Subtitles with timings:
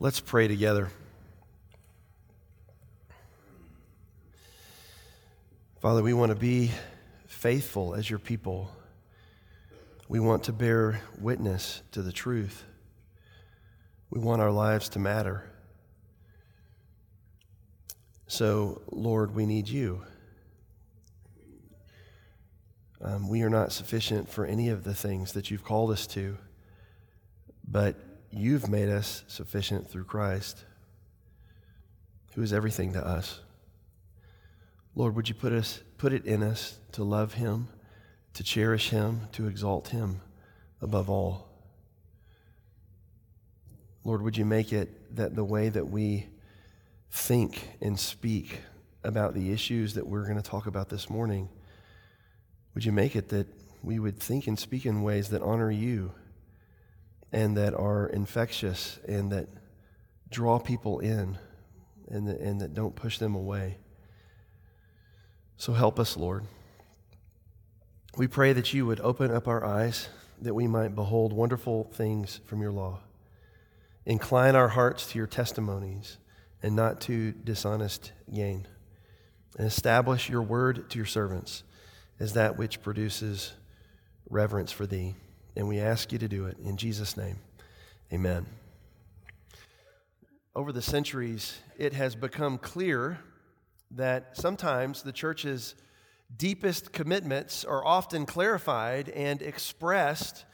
[0.00, 0.90] Let's pray together.
[5.80, 6.72] Father, we want to be
[7.28, 8.72] faithful as your people.
[10.08, 12.64] We want to bear witness to the truth.
[14.10, 15.48] We want our lives to matter.
[18.26, 20.02] So, Lord, we need you.
[23.00, 26.36] Um, we are not sufficient for any of the things that you've called us to,
[27.66, 30.64] but you've made us sufficient through Christ,
[32.34, 33.40] who is everything to us.
[34.94, 37.68] Lord, would you put us put it in us to love him,
[38.34, 40.20] to cherish him, to exalt him
[40.82, 41.48] above all.
[44.04, 46.26] Lord, would you make it that the way that we
[47.10, 48.60] think and speak
[49.02, 51.48] about the issues that we're going to talk about this morning,
[52.74, 53.46] would you make it that
[53.82, 56.12] we would think and speak in ways that honor you
[57.34, 59.48] and that are infectious and that
[60.30, 61.36] draw people in
[62.08, 63.76] and that, and that don't push them away?
[65.56, 66.44] So help us, Lord.
[68.16, 70.08] We pray that you would open up our eyes
[70.40, 73.00] that we might behold wonderful things from your law.
[74.06, 76.18] Incline our hearts to your testimonies
[76.62, 78.66] and not to dishonest gain.
[79.56, 81.62] And establish your word to your servants
[82.20, 83.54] as that which produces
[84.28, 85.14] reverence for thee.
[85.56, 87.36] And we ask you to do it in Jesus' name.
[88.12, 88.46] Amen.
[90.56, 93.18] Over the centuries, it has become clear
[93.90, 95.74] that sometimes the church's
[96.36, 100.44] deepest commitments are often clarified and expressed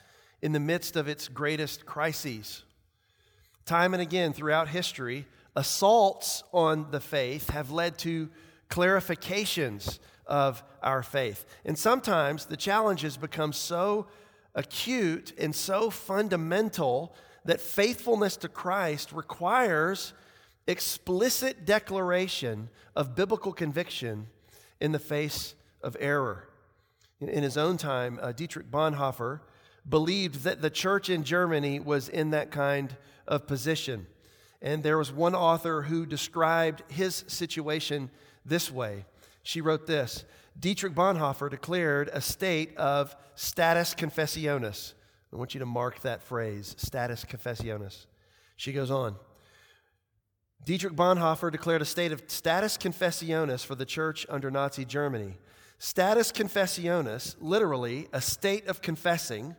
[0.43, 2.65] in the midst of its greatest crises.
[3.65, 5.27] Time and again throughout history,
[5.57, 8.29] assaults on the faith have led to
[8.69, 11.45] clarifications of our faith.
[11.65, 14.07] And sometimes the challenges become so
[14.55, 20.13] acute and so fundamental that faithfulness to Christ requires
[20.67, 24.27] explicit declaration of biblical conviction
[24.81, 26.49] in the face of error.
[27.21, 29.41] In his own time, uh, Dietrich Bonhoeffer
[29.89, 34.07] believed that the church in Germany was in that kind of position.
[34.63, 38.11] And there was one author who described his situation
[38.45, 39.05] this way.
[39.43, 40.25] She wrote this
[40.61, 44.93] Dietrich Bonhoeffer declared a state of status confessionis.
[45.33, 48.05] I want you to mark that phrase, status confessionis.
[48.57, 49.17] She goes on.
[50.63, 55.39] Dietrich Bonhoeffer declared a state of status confessionis for the church under Nazi Germany.
[55.79, 59.57] Status confessionis, literally a state of confessing,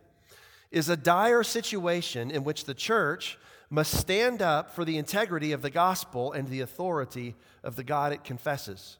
[0.70, 3.38] is a dire situation in which the church
[3.68, 7.34] must stand up for the integrity of the gospel and the authority
[7.64, 8.98] of the God it confesses.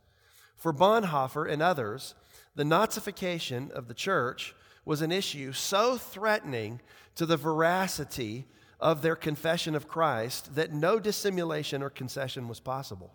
[0.63, 2.15] For Bonhoeffer and others,
[2.55, 6.81] the Nazification of the church was an issue so threatening
[7.17, 8.47] to the veracity
[8.79, 13.13] of their confession of Christ that no dissimulation or concession was possible.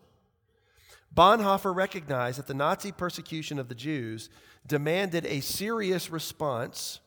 [1.16, 4.30] Bonhoeffer recognized that the Nazi persecution of the Jews
[4.68, 7.00] demanded a serious response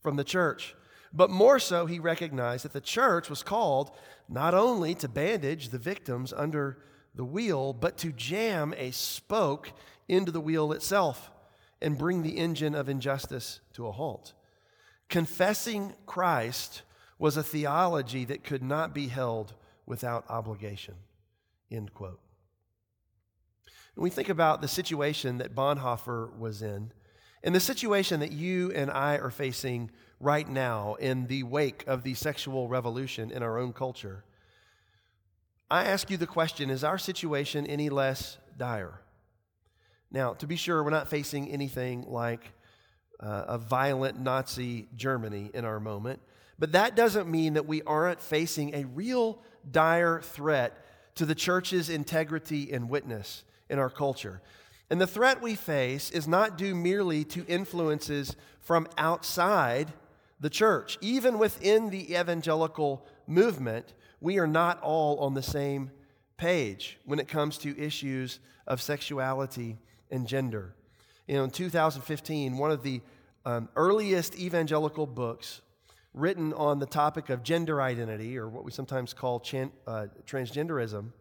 [0.00, 0.76] from the church.
[1.12, 3.90] But more so, he recognized that the church was called
[4.28, 6.78] not only to bandage the victims under
[7.18, 9.72] the wheel, but to jam a spoke
[10.06, 11.32] into the wheel itself
[11.82, 14.34] and bring the engine of injustice to a halt.
[15.08, 16.82] Confessing Christ
[17.18, 20.94] was a theology that could not be held without obligation.
[21.72, 22.20] End quote.
[23.96, 26.92] When we think about the situation that Bonhoeffer was in,
[27.42, 29.90] and the situation that you and I are facing
[30.20, 34.22] right now in the wake of the sexual revolution in our own culture,
[35.70, 39.00] I ask you the question is our situation any less dire?
[40.10, 42.52] Now, to be sure, we're not facing anything like
[43.20, 46.20] uh, a violent Nazi Germany in our moment,
[46.58, 50.84] but that doesn't mean that we aren't facing a real dire threat
[51.16, 54.40] to the church's integrity and witness in our culture.
[54.88, 59.92] And the threat we face is not due merely to influences from outside
[60.40, 60.96] the church.
[61.02, 65.90] Even within the evangelical movement, we are not all on the same
[66.36, 69.76] page when it comes to issues of sexuality
[70.10, 70.74] and gender.
[71.26, 73.00] You know, in 2015, one of the
[73.44, 75.60] um, earliest evangelical books
[76.14, 81.12] written on the topic of gender identity, or what we sometimes call chan- uh, transgenderism.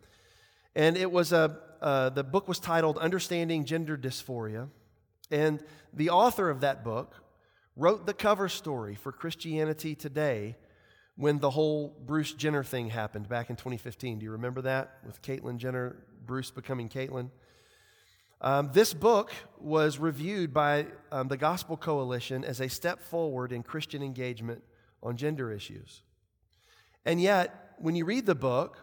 [0.76, 4.70] And it was a, uh, the book was titled Understanding Gender Dysphoria.
[5.30, 5.62] And
[5.94, 7.16] the author of that book
[7.76, 10.56] wrote the cover story for Christianity Today
[11.18, 14.20] when the whole Bruce Jenner thing happened back in 2015.
[14.20, 15.00] Do you remember that?
[15.06, 17.32] With Caitlyn Jenner, Bruce becoming Caitlyn?
[18.40, 23.64] Um, this book was reviewed by um, the Gospel Coalition as a step forward in
[23.64, 24.64] Christian engagement
[25.02, 26.04] on gender issues.
[27.04, 28.78] And yet, when you read the book,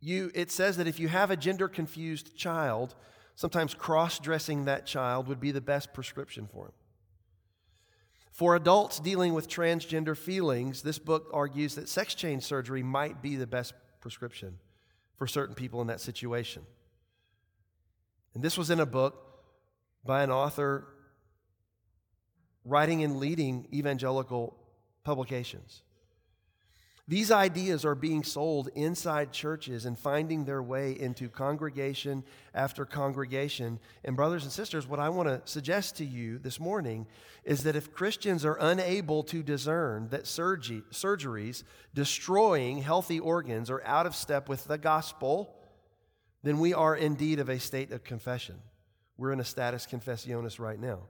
[0.00, 2.94] you, it says that if you have a gender confused child,
[3.34, 6.72] sometimes cross dressing that child would be the best prescription for him.
[8.32, 13.36] For adults dealing with transgender feelings, this book argues that sex change surgery might be
[13.36, 14.58] the best prescription
[15.16, 16.62] for certain people in that situation.
[18.34, 19.22] And this was in a book
[20.04, 20.88] by an author
[22.64, 24.56] writing and leading evangelical
[25.04, 25.82] publications.
[27.08, 32.22] These ideas are being sold inside churches and finding their way into congregation
[32.54, 33.80] after congregation.
[34.04, 37.08] And, brothers and sisters, what I want to suggest to you this morning
[37.42, 43.82] is that if Christians are unable to discern that surgery, surgeries destroying healthy organs are
[43.84, 45.56] out of step with the gospel,
[46.44, 48.60] then we are indeed of a state of confession.
[49.16, 51.00] We're in a status confessionis right now.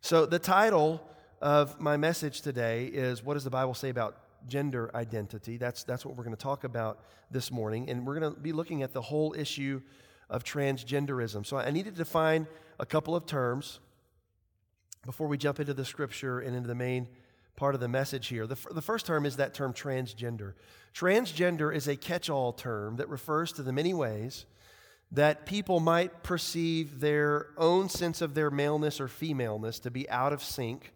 [0.00, 1.02] So, the title
[1.40, 5.56] of my message today is What does the Bible say about gender identity?
[5.56, 7.00] That's, that's what we're going to talk about
[7.30, 7.88] this morning.
[7.90, 9.80] And we're going to be looking at the whole issue
[10.30, 11.44] of transgenderism.
[11.46, 12.46] So, I needed to define
[12.78, 13.80] a couple of terms
[15.04, 17.08] before we jump into the scripture and into the main
[17.56, 18.46] part of the message here.
[18.46, 20.54] The, f- the first term is that term transgender.
[20.94, 24.46] Transgender is a catch all term that refers to the many ways
[25.12, 30.32] that people might perceive their own sense of their maleness or femaleness to be out
[30.32, 30.92] of sync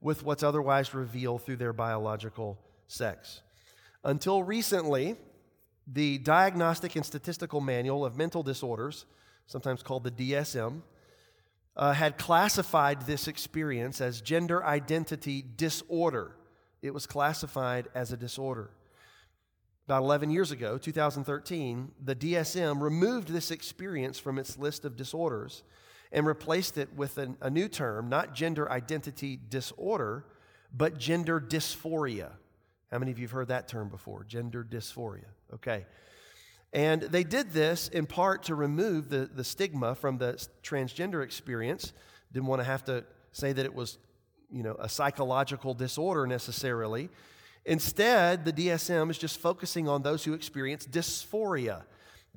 [0.00, 3.42] with what's otherwise revealed through their biological sex.
[4.04, 5.16] Until recently,
[5.86, 9.06] the Diagnostic and Statistical Manual of Mental Disorders,
[9.46, 10.82] sometimes called the DSM,
[11.76, 16.36] uh, had classified this experience as gender identity disorder.
[16.82, 18.70] It was classified as a disorder.
[19.86, 25.62] About 11 years ago, 2013, the DSM removed this experience from its list of disorders
[26.10, 30.24] and replaced it with an, a new term, not gender identity disorder,
[30.74, 32.32] but gender dysphoria.
[32.90, 34.24] How many of you have heard that term before?
[34.24, 35.26] Gender dysphoria.
[35.54, 35.86] Okay.
[36.72, 41.92] And they did this in part to remove the, the stigma from the transgender experience.
[42.32, 43.98] Didn't want to have to say that it was,
[44.50, 47.08] you know, a psychological disorder necessarily.
[47.64, 51.82] Instead, the DSM is just focusing on those who experience dysphoria.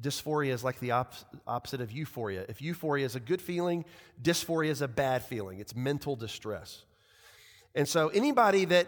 [0.02, 1.14] Dysphoria is like the op-
[1.46, 2.46] opposite of euphoria.
[2.48, 3.86] If euphoria is a good feeling,
[4.22, 5.60] dysphoria is a bad feeling.
[5.60, 6.84] It's mental distress.
[7.76, 8.88] And so, anybody that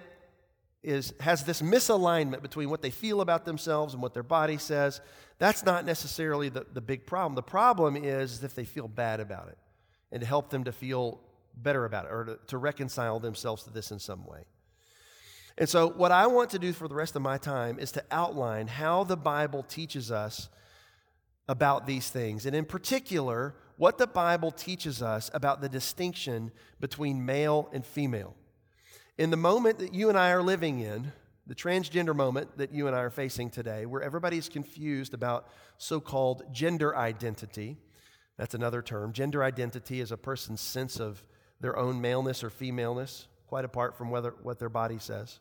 [0.83, 5.01] is, has this misalignment between what they feel about themselves and what their body says,
[5.37, 7.35] that's not necessarily the, the big problem.
[7.35, 9.57] The problem is if they feel bad about it
[10.11, 11.19] and to help them to feel
[11.55, 14.45] better about it or to, to reconcile themselves to this in some way.
[15.57, 18.03] And so, what I want to do for the rest of my time is to
[18.09, 20.49] outline how the Bible teaches us
[21.47, 27.25] about these things, and in particular, what the Bible teaches us about the distinction between
[27.25, 28.35] male and female.
[29.21, 31.11] In the moment that you and I are living in,
[31.45, 35.47] the transgender moment that you and I are facing today, where everybody's confused about
[35.77, 37.77] so called gender identity,
[38.35, 39.13] that's another term.
[39.13, 41.23] Gender identity is a person's sense of
[41.59, 45.39] their own maleness or femaleness, quite apart from whether, what their body says.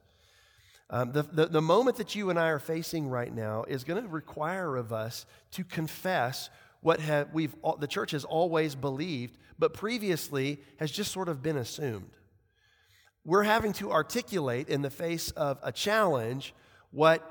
[0.91, 4.03] Um, the, the, the moment that you and I are facing right now is going
[4.03, 6.51] to require of us to confess
[6.83, 11.57] what have, we've, the church has always believed, but previously has just sort of been
[11.57, 12.11] assumed
[13.25, 16.55] we're having to articulate in the face of a challenge
[16.91, 17.31] what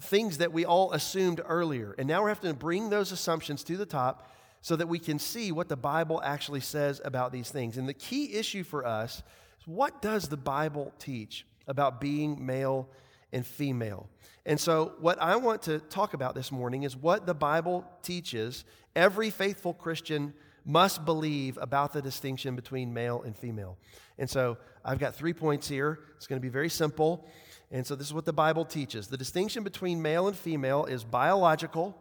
[0.00, 1.94] things that we all assumed earlier.
[1.98, 4.30] And now we're having to bring those assumptions to the top
[4.60, 7.76] so that we can see what the Bible actually says about these things.
[7.76, 9.22] And the key issue for us
[9.60, 12.88] is what does the Bible teach about being male
[13.32, 14.08] and female?
[14.46, 18.64] And so, what I want to talk about this morning is what the Bible teaches
[18.94, 20.34] every faithful Christian
[20.64, 23.76] must believe about the distinction between male and female.
[24.18, 25.98] And so I've got three points here.
[26.16, 27.28] It's going to be very simple.
[27.70, 31.04] And so this is what the Bible teaches the distinction between male and female is
[31.04, 31.96] biological,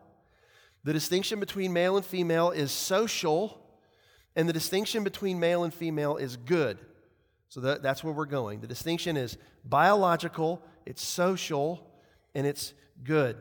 [0.83, 3.59] the distinction between male and female is social,
[4.35, 6.77] and the distinction between male and female is good.
[7.49, 8.61] So that, that's where we're going.
[8.61, 11.89] The distinction is biological, it's social,
[12.35, 13.37] and it's good.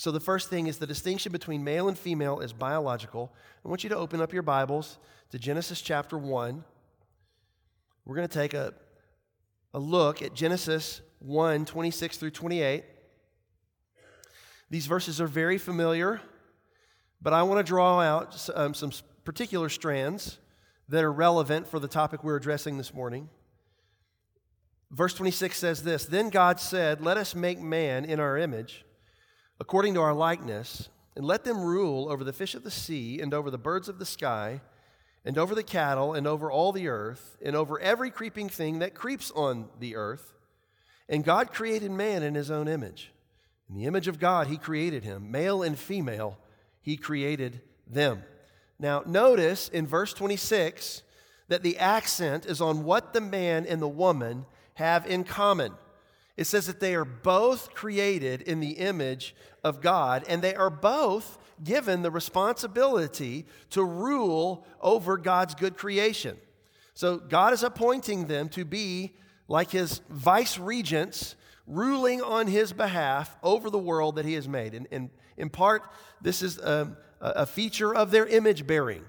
[0.00, 3.34] So, the first thing is the distinction between male and female is biological.
[3.62, 4.96] I want you to open up your Bibles
[5.28, 6.64] to Genesis chapter 1.
[8.06, 8.72] We're going to take a,
[9.74, 12.82] a look at Genesis 1 26 through 28.
[14.70, 16.22] These verses are very familiar,
[17.20, 18.92] but I want to draw out um, some
[19.24, 20.38] particular strands
[20.88, 23.28] that are relevant for the topic we're addressing this morning.
[24.90, 28.86] Verse 26 says this Then God said, Let us make man in our image
[29.60, 33.34] according to our likeness, and let them rule over the fish of the sea, and
[33.34, 34.60] over the birds of the sky,
[35.24, 38.94] and over the cattle, and over all the earth, and over every creeping thing that
[38.94, 40.32] creeps on the earth.
[41.08, 43.12] And God created man in his own image.
[43.68, 45.30] In the image of God, he created him.
[45.30, 46.38] Male and female,
[46.80, 48.22] he created them.
[48.78, 51.02] Now, notice in verse 26
[51.48, 55.72] that the accent is on what the man and the woman have in common.
[56.40, 60.70] It says that they are both created in the image of God, and they are
[60.70, 66.38] both given the responsibility to rule over God's good creation.
[66.94, 69.12] So God is appointing them to be
[69.48, 74.72] like his vice regents, ruling on his behalf over the world that he has made.
[74.72, 75.82] And, and in part,
[76.22, 79.04] this is a, a feature of their image bearing.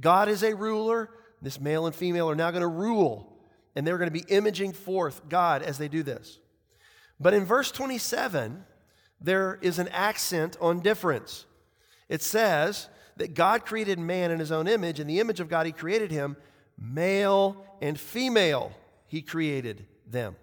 [0.00, 1.10] God is a ruler.
[1.42, 3.36] This male and female are now going to rule,
[3.74, 6.38] and they're going to be imaging forth God as they do this.
[7.20, 8.64] But in verse 27,
[9.20, 11.46] there is an accent on difference.
[12.08, 15.00] It says that God created man in his own image.
[15.00, 16.36] In the image of God, he created him,
[16.78, 18.72] male and female,
[19.06, 20.36] he created them.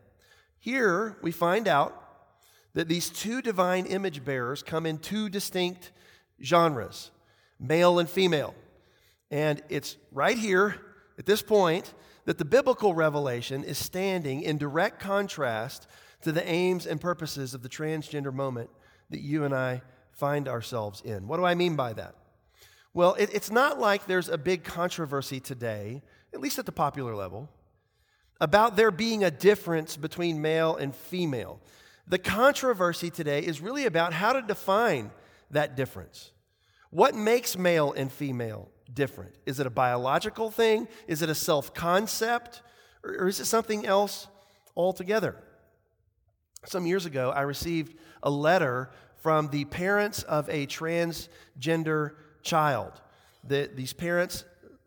[0.60, 2.02] Here we find out
[2.74, 5.92] that these two divine image bearers come in two distinct
[6.44, 7.12] genres
[7.58, 8.54] male and female.
[9.32, 10.76] And it's right here
[11.18, 11.94] at this point
[12.26, 15.88] that the biblical revelation is standing in direct contrast
[16.26, 18.72] to the aims and purposes of the transgender moment
[19.12, 21.28] that you and I find ourselves in.
[21.28, 22.16] What do I mean by that?
[22.96, 26.02] Well, it, it's not like there's a big controversy today,
[26.34, 27.48] at least at the popular level,
[28.42, 31.60] about there being a difference between male and female.
[32.08, 35.12] The controversy today is really about how to define
[35.52, 36.32] that difference.
[36.90, 39.36] What makes male and female different?
[39.46, 40.88] Is it a biological thing?
[41.08, 42.64] Is it a self concept?
[43.04, 44.26] Or is it something else
[44.76, 45.36] altogether?
[46.68, 52.94] Some years ago, I received a letter from the parents of a transgender child.
[53.44, 54.46] The, these parents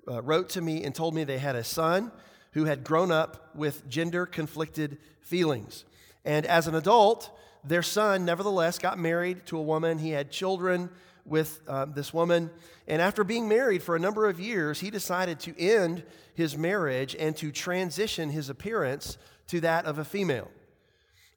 [0.09, 2.11] uh, wrote to me and told me they had a son
[2.53, 5.85] who had grown up with gender conflicted feelings.
[6.25, 7.31] And as an adult,
[7.65, 9.99] their son nevertheless got married to a woman.
[9.99, 10.91] He had children
[11.25, 12.51] with uh, this woman.
[12.87, 16.03] And after being married for a number of years, he decided to end
[16.35, 19.19] his marriage and to transition his appearance
[19.49, 20.51] to that of a female.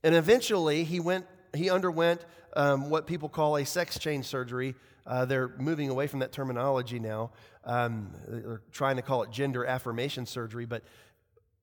[0.03, 4.75] And eventually, he, went, he underwent um, what people call a sex change surgery.
[5.05, 7.31] Uh, they're moving away from that terminology now.
[7.63, 10.83] Um, they're trying to call it gender affirmation surgery, but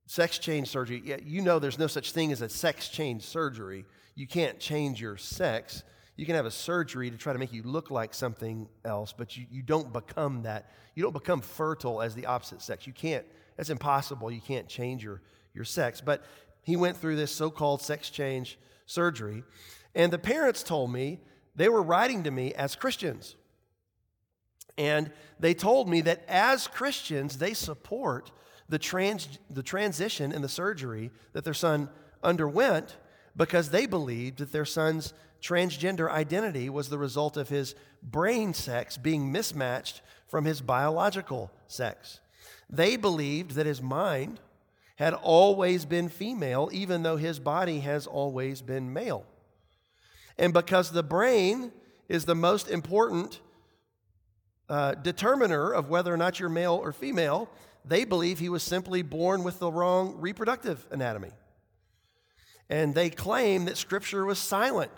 [0.07, 3.85] sex change surgery, yeah, you know there's no such thing as a sex change surgery.
[4.15, 5.85] You can't change your sex.
[6.17, 9.37] You can have a surgery to try to make you look like something else, but
[9.37, 10.73] you, you don't become that.
[10.97, 12.87] You don't become fertile as the opposite sex.
[12.87, 13.25] You can't,
[13.57, 14.31] that's impossible.
[14.31, 15.23] You can't change your,
[15.55, 16.01] your sex.
[16.01, 16.25] But
[16.69, 19.43] he went through this so called sex change surgery.
[19.95, 21.19] And the parents told me
[21.57, 23.37] they were writing to me as Christians.
[24.77, 25.11] And
[25.41, 28.31] they told me that as Christians, they support
[28.69, 31.89] the, trans, the transition and the surgery that their son
[32.23, 32.99] underwent
[33.35, 38.99] because they believed that their son's transgender identity was the result of his brain sex
[38.99, 42.21] being mismatched from his biological sex.
[42.69, 44.39] They believed that his mind
[44.99, 49.25] had always been female, even though his body has always been male.
[50.37, 51.71] And because the brain
[52.09, 53.41] is the most important
[54.69, 57.49] uh, determiner of whether or not you're male or female,
[57.85, 61.31] they believe he was simply born with the wrong reproductive anatomy.
[62.69, 64.91] And they claim that Scripture was silent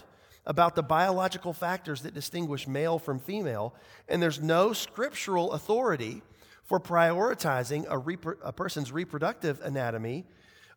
[0.46, 3.74] about the biological factors that distinguish male from female,
[4.08, 6.22] and there's no scriptural authority
[6.70, 10.24] for prioritizing a, repro- a person's reproductive anatomy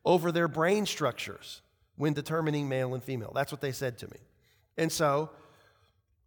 [0.03, 1.61] over their brain structures
[1.97, 3.31] when determining male and female.
[3.35, 4.17] That's what they said to me.
[4.75, 5.29] And so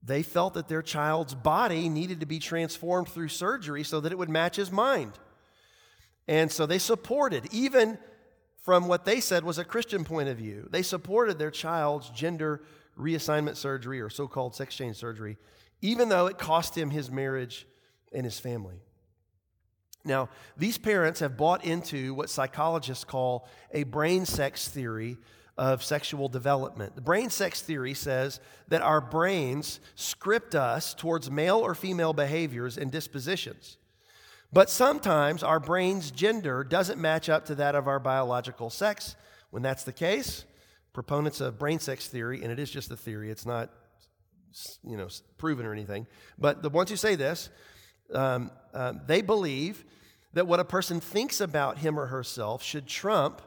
[0.04, 4.18] they felt that their child's body needed to be transformed through surgery so that it
[4.18, 5.14] would match his mind.
[6.28, 7.98] And so they supported, even
[8.62, 12.62] from what they said was a Christian point of view, they supported their child's gender
[12.96, 15.36] reassignment surgery or so called sex change surgery,
[15.82, 17.66] even though it cost him his marriage
[18.12, 18.76] and his family.
[20.06, 25.18] Now, these parents have bought into what psychologists call a brain sex theory
[25.58, 26.94] of sexual development.
[26.94, 32.76] The brain sex theory says that our brains script us towards male or female behaviors
[32.76, 33.78] and dispositions.
[34.52, 39.16] But sometimes our brain's gender doesn't match up to that of our biological sex.
[39.50, 40.44] When that's the case,
[40.92, 43.70] proponents of brain sex theory, and it is just a theory, it's not
[44.86, 46.06] you know, proven or anything,
[46.38, 47.50] but the ones who say this,
[48.12, 49.84] um, um, they believe
[50.32, 53.40] that what a person thinks about him or herself should trump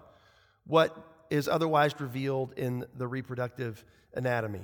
[0.65, 0.95] what
[1.29, 4.63] is otherwise revealed in the reproductive anatomy.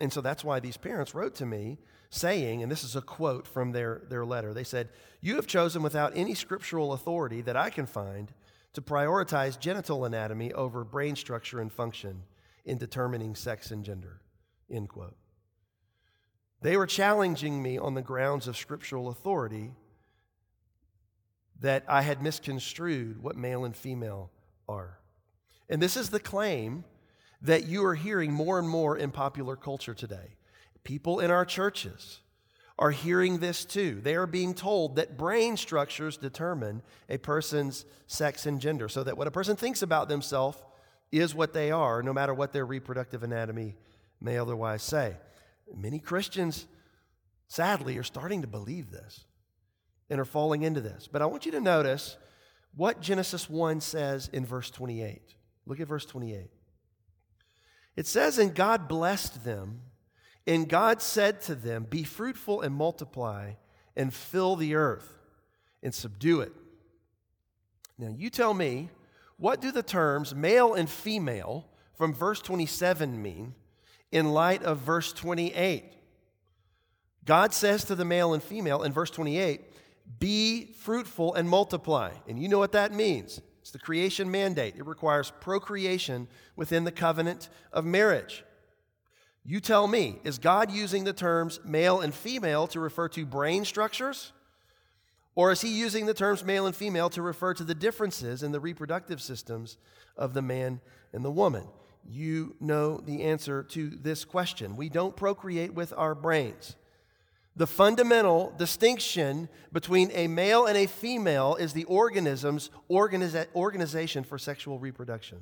[0.00, 1.78] And so that's why these parents wrote to me
[2.10, 4.88] saying, and this is a quote from their, their letter they said,
[5.20, 8.32] You have chosen without any scriptural authority that I can find
[8.74, 12.22] to prioritize genital anatomy over brain structure and function
[12.64, 14.20] in determining sex and gender.
[14.70, 15.16] End quote.
[16.60, 19.72] They were challenging me on the grounds of scriptural authority
[21.60, 24.30] that I had misconstrued what male and female
[24.68, 24.98] are.
[25.68, 26.84] And this is the claim
[27.42, 30.36] that you are hearing more and more in popular culture today.
[30.82, 32.20] People in our churches
[32.78, 34.00] are hearing this too.
[34.02, 39.16] They are being told that brain structures determine a person's sex and gender, so that
[39.16, 40.62] what a person thinks about themselves
[41.10, 43.76] is what they are, no matter what their reproductive anatomy
[44.20, 45.16] may otherwise say.
[45.74, 46.66] Many Christians,
[47.48, 49.24] sadly, are starting to believe this
[50.10, 51.08] and are falling into this.
[51.10, 52.16] But I want you to notice
[52.74, 55.34] what Genesis 1 says in verse 28.
[55.66, 56.50] Look at verse 28.
[57.96, 59.80] It says, And God blessed them,
[60.46, 63.54] and God said to them, Be fruitful and multiply,
[63.96, 65.18] and fill the earth,
[65.82, 66.52] and subdue it.
[67.98, 68.90] Now, you tell me,
[69.36, 73.54] what do the terms male and female from verse 27 mean
[74.12, 75.84] in light of verse 28?
[77.24, 79.60] God says to the male and female in verse 28,
[80.18, 82.12] Be fruitful and multiply.
[82.26, 83.40] And you know what that means.
[83.60, 84.76] It's the creation mandate.
[84.76, 88.44] It requires procreation within the covenant of marriage.
[89.44, 93.64] You tell me, is God using the terms male and female to refer to brain
[93.64, 94.32] structures?
[95.34, 98.52] Or is he using the terms male and female to refer to the differences in
[98.52, 99.76] the reproductive systems
[100.16, 100.80] of the man
[101.12, 101.64] and the woman?
[102.10, 104.76] You know the answer to this question.
[104.76, 106.74] We don't procreate with our brains.
[107.54, 114.38] The fundamental distinction between a male and a female is the organism's organiza- organization for
[114.38, 115.38] sexual reproduction.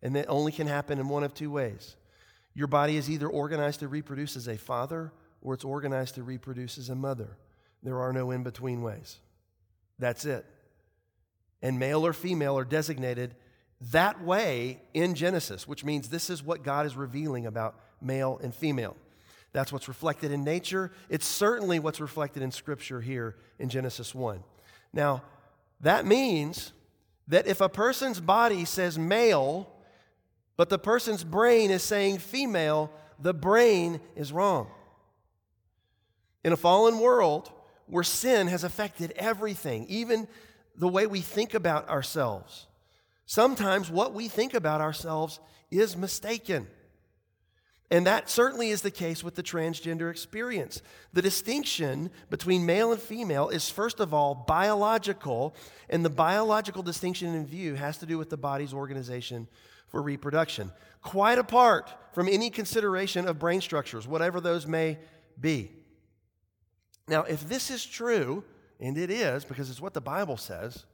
[0.00, 1.96] And that only can happen in one of two ways.
[2.54, 5.12] Your body is either organized to reproduce as a father
[5.42, 7.36] or it's organized to reproduce as a mother.
[7.82, 9.18] There are no in between ways.
[9.98, 10.46] That's it.
[11.60, 13.34] And male or female are designated
[13.90, 18.54] that way in Genesis, which means this is what God is revealing about male and
[18.54, 18.96] female.
[19.52, 20.90] That's what's reflected in nature.
[21.08, 24.42] It's certainly what's reflected in Scripture here in Genesis 1.
[24.92, 25.22] Now,
[25.80, 26.72] that means
[27.28, 29.70] that if a person's body says male,
[30.56, 34.68] but the person's brain is saying female, the brain is wrong.
[36.42, 37.50] In a fallen world
[37.86, 40.26] where sin has affected everything, even
[40.76, 42.66] the way we think about ourselves,
[43.26, 46.66] sometimes what we think about ourselves is mistaken.
[47.90, 50.82] And that certainly is the case with the transgender experience.
[51.12, 55.54] The distinction between male and female is, first of all, biological,
[55.90, 59.48] and the biological distinction in view has to do with the body's organization
[59.86, 64.98] for reproduction, quite apart from any consideration of brain structures, whatever those may
[65.38, 65.70] be.
[67.06, 68.44] Now, if this is true,
[68.80, 70.84] and it is because it's what the Bible says,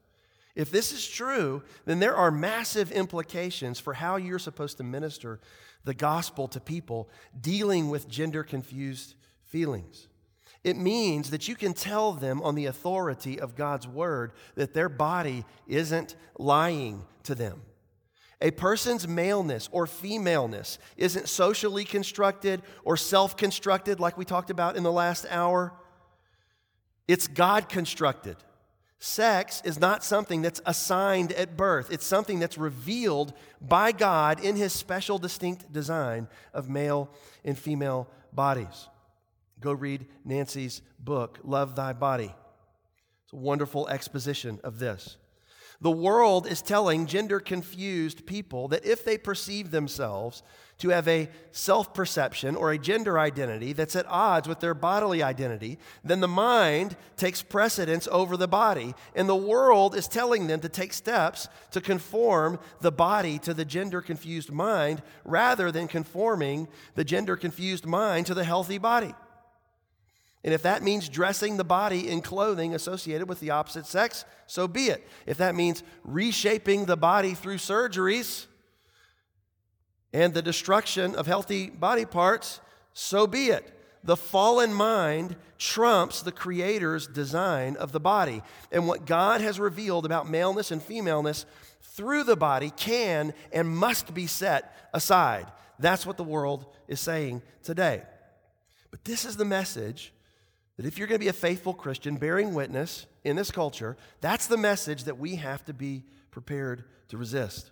[0.55, 5.41] if this is true, then there are massive implications for how you're supposed to minister
[5.85, 7.09] the gospel to people
[7.41, 10.09] dealing with gender confused feelings.
[10.63, 14.91] It means that you can tell them on the authority of God's word that their
[14.91, 17.63] body isn't lying to them.
[18.43, 24.77] A person's maleness or femaleness isn't socially constructed or self constructed, like we talked about
[24.77, 25.73] in the last hour.
[27.07, 28.37] It's God constructed.
[29.03, 34.57] Sex is not something that's assigned at birth, it's something that's revealed by God in
[34.57, 37.09] His special, distinct design of male
[37.43, 38.89] and female bodies.
[39.59, 42.35] Go read Nancy's book, Love Thy Body.
[43.25, 45.17] It's a wonderful exposition of this.
[45.81, 50.43] The world is telling gender confused people that if they perceive themselves
[50.81, 55.23] to have a self perception or a gender identity that's at odds with their bodily
[55.23, 58.95] identity, then the mind takes precedence over the body.
[59.15, 63.65] And the world is telling them to take steps to conform the body to the
[63.65, 69.15] gender confused mind rather than conforming the gender confused mind to the healthy body.
[70.43, 74.67] And if that means dressing the body in clothing associated with the opposite sex, so
[74.67, 75.07] be it.
[75.27, 78.47] If that means reshaping the body through surgeries,
[80.13, 82.61] and the destruction of healthy body parts,
[82.93, 83.77] so be it.
[84.03, 88.43] The fallen mind trumps the Creator's design of the body.
[88.73, 91.45] And what God has revealed about maleness and femaleness
[91.83, 95.47] through the body can and must be set aside.
[95.79, 98.03] That's what the world is saying today.
[98.91, 100.13] But this is the message
[100.77, 104.47] that if you're going to be a faithful Christian bearing witness in this culture, that's
[104.47, 107.71] the message that we have to be prepared to resist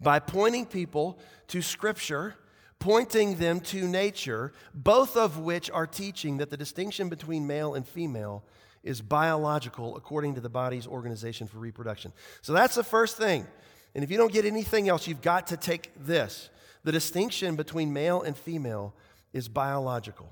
[0.00, 2.34] by pointing people to Scripture,
[2.78, 7.86] pointing them to nature, both of which are teaching that the distinction between male and
[7.86, 8.44] female
[8.82, 12.12] is biological according to the body's organization for reproduction.
[12.42, 13.46] So that's the first thing.
[13.94, 16.50] And if you don't get anything else, you've got to take this.
[16.84, 18.94] The distinction between male and female
[19.32, 20.30] is biological.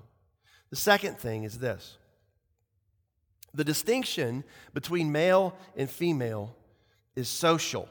[0.70, 1.98] The second thing is this
[3.54, 6.54] the distinction between male and female
[7.14, 7.88] is social.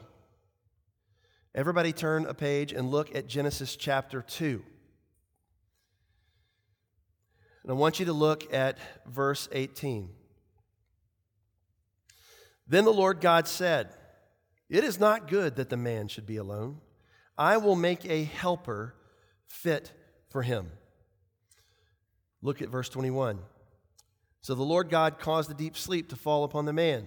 [1.54, 4.60] Everybody turn a page and look at Genesis chapter 2.
[7.62, 10.10] And I want you to look at verse 18.
[12.66, 13.90] Then the Lord God said,
[14.68, 16.78] It is not good that the man should be alone.
[17.38, 18.96] I will make a helper
[19.46, 19.92] fit
[20.30, 20.70] for him.
[22.42, 23.38] Look at verse 21.
[24.42, 27.06] So the Lord God caused a deep sleep to fall upon the man,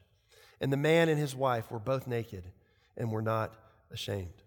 [0.61, 2.45] And the man and his wife were both naked
[2.95, 3.53] and were not
[3.91, 4.43] ashamed.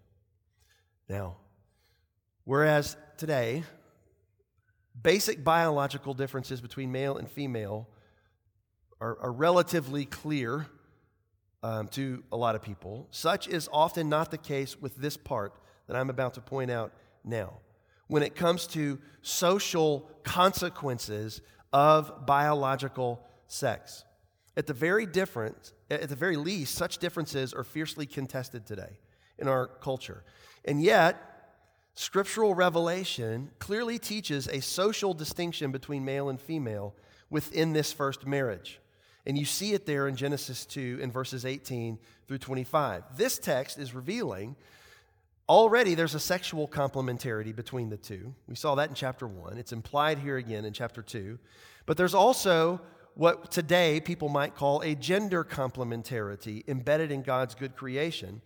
[1.07, 1.35] Now,
[2.45, 3.63] whereas today
[5.03, 7.87] basic biological differences between male and female
[9.01, 10.67] are, are relatively clear
[11.63, 13.07] um, to a lot of people.
[13.11, 15.53] Such is often not the case with this part
[15.87, 17.53] that I'm about to point out now.
[18.07, 21.41] When it comes to social consequences
[21.73, 24.05] of biological sex,
[24.57, 28.99] at the very different, at the very least, such differences are fiercely contested today
[29.37, 30.23] in our culture.
[30.63, 31.35] And yet,
[31.95, 36.93] Scriptural revelation clearly teaches a social distinction between male and female
[37.29, 38.81] within this first marriage.
[39.25, 43.17] And you see it there in Genesis 2 in verses 18 through 25.
[43.17, 44.57] This text is revealing
[45.47, 48.33] already there's a sexual complementarity between the two.
[48.47, 49.57] We saw that in chapter 1.
[49.57, 51.39] It's implied here again in chapter 2.
[51.85, 52.81] But there's also
[53.15, 58.41] what today people might call a gender complementarity embedded in God's good creation.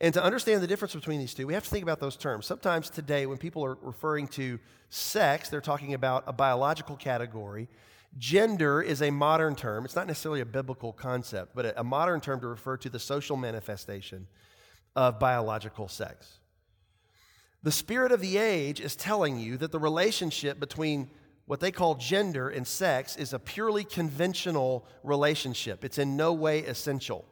[0.00, 2.46] And to understand the difference between these two, we have to think about those terms.
[2.46, 7.68] Sometimes today, when people are referring to sex, they're talking about a biological category.
[8.18, 9.84] Gender is a modern term.
[9.84, 13.36] It's not necessarily a biblical concept, but a modern term to refer to the social
[13.36, 14.26] manifestation
[14.96, 16.40] of biological sex.
[17.62, 21.10] The spirit of the age is telling you that the relationship between
[21.50, 25.84] what they call gender and sex is a purely conventional relationship.
[25.84, 27.24] It's in no way essential.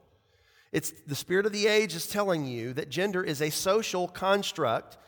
[0.73, 4.99] It's the spirit of the age is telling you that gender is a social construct,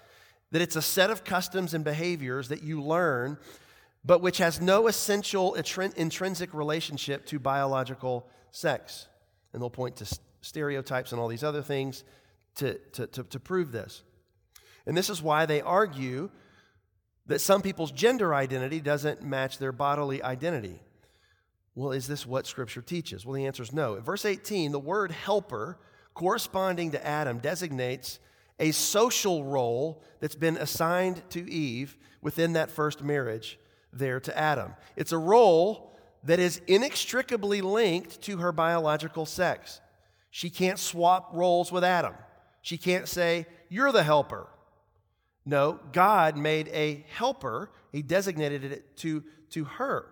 [0.53, 3.37] that it's a set of customs and behaviors that you learn,
[4.05, 9.09] but which has no essential intrinsic relationship to biological sex.
[9.53, 12.05] And they'll point to stereotypes and all these other things
[12.59, 14.05] to, to, to, to prove this.
[14.87, 16.31] And this is why they argue
[17.31, 20.81] that some people's gender identity doesn't match their bodily identity.
[21.77, 23.25] Well, is this what Scripture teaches?
[23.25, 23.95] Well, the answer is no.
[23.95, 25.79] In verse 18, the word helper,
[26.13, 28.19] corresponding to Adam, designates
[28.59, 33.61] a social role that's been assigned to Eve within that first marriage
[33.93, 34.75] there to Adam.
[34.97, 39.81] It's a role that is inextricably linked to her biological sex.
[40.31, 42.15] She can't swap roles with Adam.
[42.61, 44.49] She can't say, You're the helper.
[45.45, 50.07] No, God made a helper, He designated it to, to her.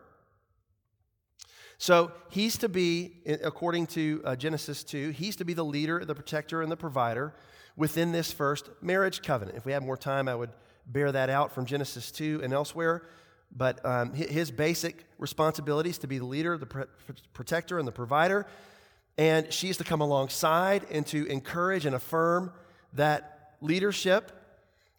[1.81, 3.13] So he's to be,
[3.45, 7.35] according to uh, Genesis 2, he's to be the leader, the protector, and the provider
[7.77, 9.57] within this first marriage covenant.
[9.57, 10.51] If we had more time, I would
[10.87, 13.05] bear that out from Genesis 2 and elsewhere.
[13.57, 16.89] But um, his basic responsibility is to be the leader, the
[17.33, 18.47] protector, and the provider.
[19.17, 22.53] And she's to come alongside and to encourage and affirm
[22.95, 24.33] that leadership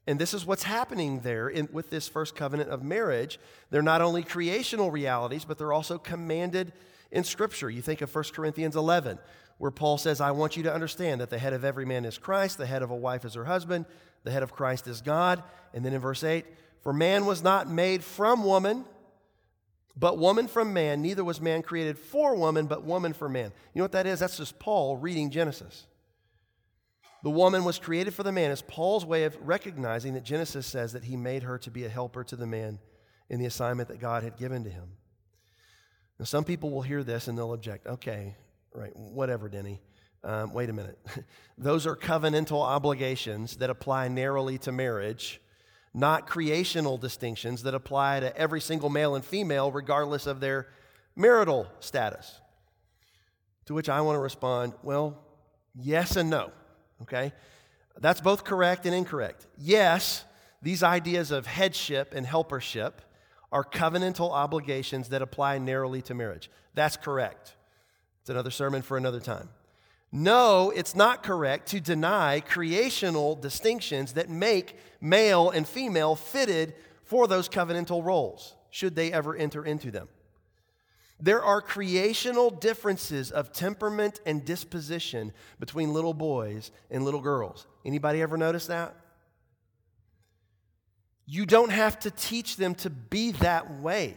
[0.09, 3.39] and this is what's happening there in, with this first covenant of marriage.
[3.69, 6.73] They're not only creational realities, but they're also commanded
[7.11, 7.69] in Scripture.
[7.69, 9.19] You think of 1 Corinthians 11,
[9.59, 12.17] where Paul says, I want you to understand that the head of every man is
[12.17, 13.85] Christ, the head of a wife is her husband,
[14.23, 15.43] the head of Christ is God.
[15.75, 16.43] And then in verse 8,
[16.81, 18.85] for man was not made from woman,
[19.95, 21.03] but woman from man.
[21.03, 23.51] Neither was man created for woman, but woman for man.
[23.75, 24.21] You know what that is?
[24.21, 25.85] That's just Paul reading Genesis.
[27.23, 30.93] The woman was created for the man is Paul's way of recognizing that Genesis says
[30.93, 32.79] that he made her to be a helper to the man
[33.29, 34.91] in the assignment that God had given to him.
[36.17, 37.87] Now, some people will hear this and they'll object.
[37.87, 38.35] Okay,
[38.73, 39.81] right, whatever, Denny.
[40.23, 40.99] Um, wait a minute.
[41.57, 45.41] Those are covenantal obligations that apply narrowly to marriage,
[45.93, 50.67] not creational distinctions that apply to every single male and female, regardless of their
[51.15, 52.41] marital status.
[53.65, 55.21] To which I want to respond, well,
[55.75, 56.51] yes and no,
[57.03, 57.33] okay?
[57.99, 59.47] That's both correct and incorrect.
[59.57, 60.23] Yes,
[60.61, 63.01] these ideas of headship and helpership
[63.51, 66.49] are covenantal obligations that apply narrowly to marriage.
[66.73, 67.55] That's correct.
[68.21, 69.49] It's another sermon for another time.
[70.11, 77.27] No, it's not correct to deny creational distinctions that make male and female fitted for
[77.27, 80.07] those covenantal roles, should they ever enter into them.
[81.19, 87.67] There are creational differences of temperament and disposition between little boys and little girls.
[87.85, 88.95] Anybody ever notice that?
[91.25, 94.15] You don't have to teach them to be that way.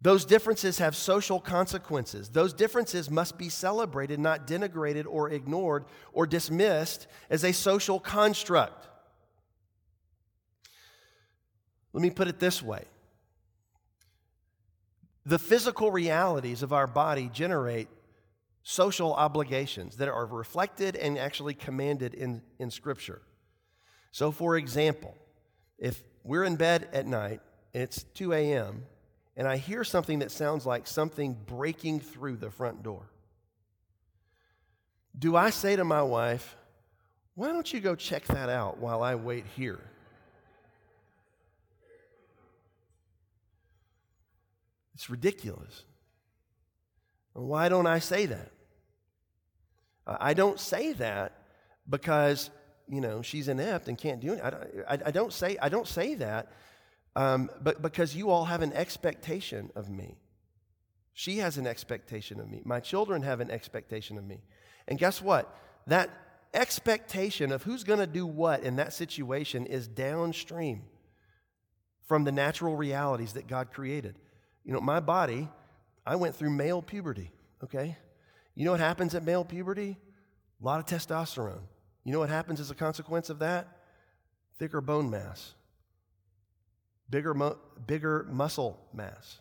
[0.00, 2.30] Those differences have social consequences.
[2.30, 8.88] Those differences must be celebrated, not denigrated or ignored or dismissed as a social construct.
[11.92, 12.86] Let me put it this way
[15.24, 17.88] the physical realities of our body generate
[18.62, 23.22] social obligations that are reflected and actually commanded in, in Scripture.
[24.10, 25.16] So, for example,
[25.78, 27.40] if we're in bed at night
[27.74, 28.84] and it's 2 a.m.,
[29.36, 33.08] and I hear something that sounds like something breaking through the front door,
[35.18, 36.56] do I say to my wife,
[37.34, 39.80] Why don't you go check that out while I wait here?
[45.02, 45.82] It's ridiculous.
[47.32, 48.52] Why don't I say that?
[50.06, 51.32] I don't say that
[51.90, 52.50] because,
[52.88, 54.40] you know, she's inept and can't do it.
[54.40, 56.52] I, I, I don't, say, I don't say that
[57.16, 60.18] um, but because you all have an expectation of me.
[61.14, 62.62] She has an expectation of me.
[62.64, 64.44] My children have an expectation of me.
[64.86, 65.52] And guess what?
[65.88, 66.10] That
[66.54, 70.82] expectation of who's going to do what in that situation is downstream
[72.06, 74.14] from the natural realities that God created.
[74.64, 75.48] You know, my body,
[76.06, 77.30] I went through male puberty,
[77.62, 77.96] okay?
[78.54, 79.96] You know what happens at male puberty?
[80.60, 81.62] A lot of testosterone.
[82.04, 83.68] You know what happens as a consequence of that?
[84.58, 85.54] Thicker bone mass,
[87.10, 89.40] bigger, mu- bigger muscle mass,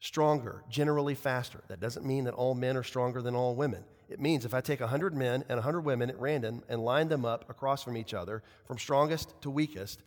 [0.00, 1.60] stronger, generally faster.
[1.68, 3.84] That doesn't mean that all men are stronger than all women.
[4.08, 7.24] It means if I take 100 men and 100 women at random and line them
[7.24, 10.00] up across from each other, from strongest to weakest,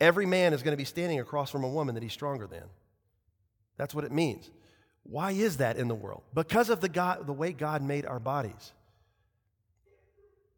[0.00, 2.64] every man is going to be standing across from a woman that he's stronger than.
[3.82, 4.48] That's what it means.
[5.02, 6.22] Why is that in the world?
[6.32, 8.72] Because of the, God, the way God made our bodies.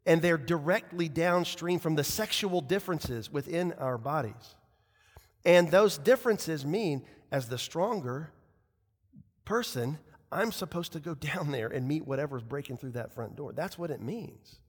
[0.05, 4.53] And they're directly downstream from the sexual differences within our bodies.
[5.43, 8.31] And those differences mean, as the stronger
[9.43, 9.97] person,
[10.31, 13.53] I'm supposed to go down there and meet whatever's breaking through that front door.
[13.53, 14.59] That's what it means.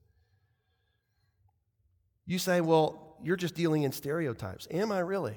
[2.25, 4.67] You say, well, you're just dealing in stereotypes.
[4.71, 5.35] Am I really?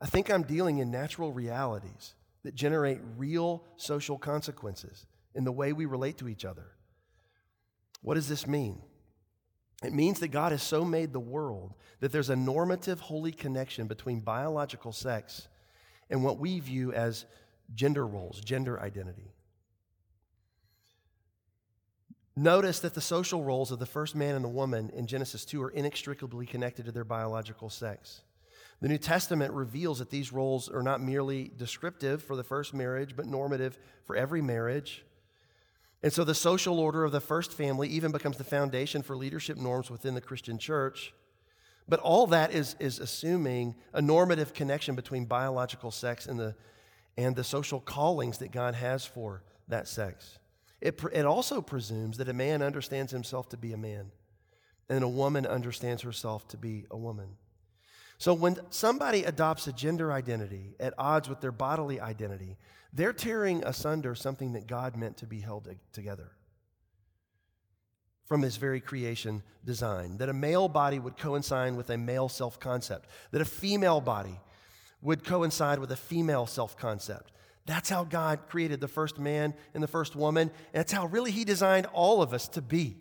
[0.00, 5.72] I think I'm dealing in natural realities that generate real social consequences in the way
[5.72, 6.66] we relate to each other.
[8.02, 8.80] What does this mean?
[9.82, 13.86] It means that God has so made the world that there's a normative, holy connection
[13.86, 15.48] between biological sex
[16.08, 17.26] and what we view as
[17.74, 19.32] gender roles, gender identity.
[22.36, 25.62] Notice that the social roles of the first man and the woman in Genesis 2
[25.62, 28.22] are inextricably connected to their biological sex.
[28.80, 33.14] The New Testament reveals that these roles are not merely descriptive for the first marriage,
[33.14, 35.04] but normative for every marriage.
[36.02, 39.58] And so the social order of the first family even becomes the foundation for leadership
[39.58, 41.12] norms within the Christian church.
[41.88, 46.54] But all that is, is assuming a normative connection between biological sex and the,
[47.18, 50.38] and the social callings that God has for that sex.
[50.80, 54.10] It, it also presumes that a man understands himself to be a man
[54.88, 57.36] and a woman understands herself to be a woman.
[58.20, 62.58] So when somebody adopts a gender identity at odds with their bodily identity,
[62.92, 66.32] they're tearing asunder something that God meant to be held together
[68.26, 70.18] from his very creation design.
[70.18, 74.38] That a male body would coincide with a male self concept, that a female body
[75.00, 77.32] would coincide with a female self concept.
[77.64, 80.50] That's how God created the first man and the first woman.
[80.74, 82.98] And that's how really he designed all of us to be.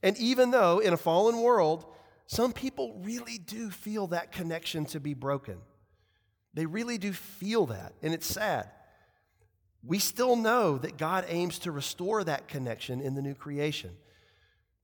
[0.00, 1.86] And even though in a fallen world,
[2.26, 5.58] some people really do feel that connection to be broken.
[6.54, 8.70] They really do feel that, and it's sad.
[9.84, 13.90] We still know that God aims to restore that connection in the new creation.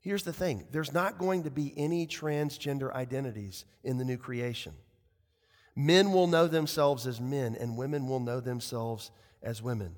[0.00, 4.74] Here's the thing there's not going to be any transgender identities in the new creation.
[5.76, 9.10] Men will know themselves as men, and women will know themselves
[9.42, 9.94] as women,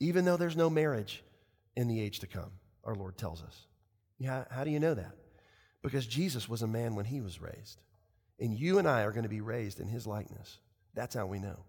[0.00, 1.24] even though there's no marriage
[1.74, 2.50] in the age to come,
[2.84, 3.66] our Lord tells us.
[4.18, 5.12] Yeah, how do you know that?
[5.86, 7.80] Because Jesus was a man when he was raised.
[8.40, 10.58] And you and I are going to be raised in his likeness.
[10.94, 11.60] That's how we know.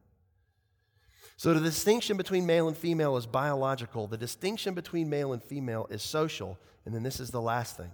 [1.36, 5.86] So the distinction between male and female is biological, the distinction between male and female
[5.91, 7.91] is social, and then this is the last thing.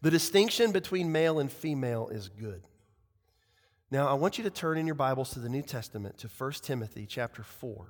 [0.00, 2.62] The distinction between male and female is good.
[3.90, 6.52] Now, I want you to turn in your Bibles to the New Testament to 1
[6.62, 7.88] Timothy chapter 4.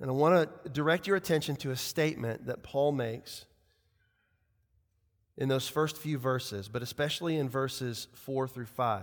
[0.00, 3.46] And I want to direct your attention to a statement that Paul makes
[5.36, 9.02] in those first few verses, but especially in verses 4 through 5.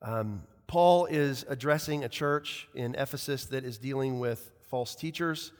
[0.00, 5.52] Um, Paul is addressing a church in Ephesus that is dealing with false teachers.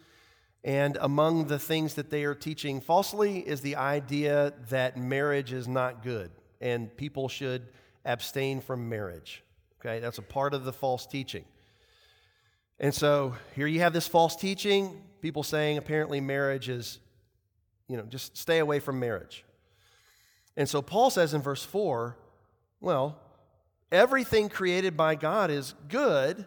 [0.65, 5.67] And among the things that they are teaching falsely is the idea that marriage is
[5.69, 6.31] not good
[6.61, 7.67] and people should
[8.05, 9.43] abstain from marriage.
[9.81, 11.45] Okay, that's a part of the false teaching.
[12.83, 16.99] And so here you have this false teaching, people saying apparently marriage is,
[17.87, 19.45] you know, just stay away from marriage.
[20.57, 22.17] And so Paul says in verse 4,
[22.81, 23.21] well,
[23.93, 26.45] everything created by God is good,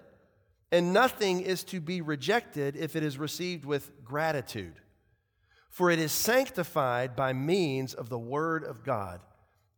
[0.73, 4.75] and nothing is to be rejected if it is received with gratitude.
[5.69, 9.21] For it is sanctified by means of the word of God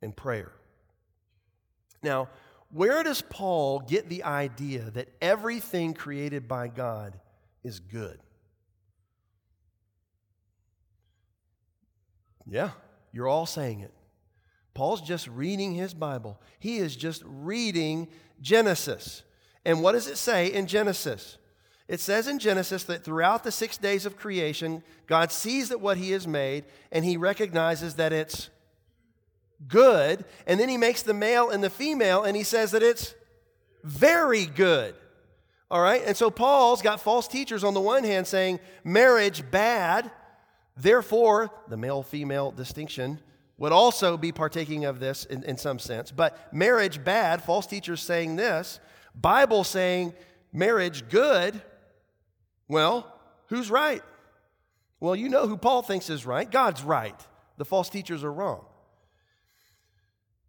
[0.01, 0.51] and prayer.
[2.01, 2.29] Now,
[2.71, 7.17] where does Paul get the idea that everything created by God
[7.63, 8.19] is good?
[12.45, 12.71] Yeah,
[13.11, 13.93] you're all saying it.
[14.73, 16.39] Paul's just reading his Bible.
[16.59, 18.07] He is just reading
[18.41, 19.23] Genesis.
[19.65, 21.37] And what does it say in Genesis?
[21.87, 25.97] It says in Genesis that throughout the six days of creation, God sees that what
[25.97, 28.49] he has made and he recognizes that it's
[29.67, 30.25] good.
[30.45, 33.15] And then he makes the male and the female and he says that it's
[33.83, 34.95] very good.
[35.69, 36.01] All right?
[36.05, 40.11] And so Paul's got false teachers on the one hand saying marriage bad,
[40.75, 43.19] therefore the male female distinction
[43.57, 46.11] would also be partaking of this in, in some sense.
[46.11, 48.79] But marriage bad, false teachers saying this,
[49.15, 50.13] Bible saying
[50.53, 51.59] marriage good.
[52.67, 53.11] Well,
[53.47, 54.03] who's right?
[54.99, 56.49] Well, you know who Paul thinks is right.
[56.49, 57.19] God's right.
[57.57, 58.66] The false teachers are wrong.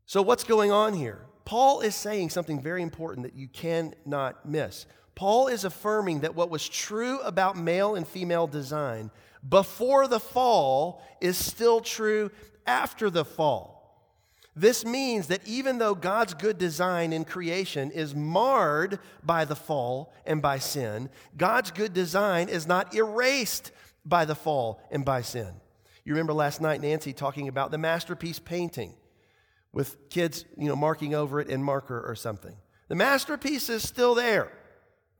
[0.08, 1.26] So, what's going on here?
[1.44, 4.86] Paul is saying something very important that you cannot miss.
[5.14, 9.10] Paul is affirming that what was true about male and female design
[9.46, 12.30] before the fall is still true
[12.66, 14.08] after the fall.
[14.56, 20.14] This means that even though God's good design in creation is marred by the fall
[20.24, 23.72] and by sin, God's good design is not erased
[24.06, 25.52] by the fall and by sin.
[26.06, 28.94] You remember last night Nancy talking about the masterpiece painting
[29.72, 32.56] with kids, you know, marking over it in marker or something.
[32.88, 34.52] The masterpiece is still there.